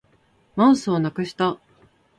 [0.55, 1.59] マウスをなくした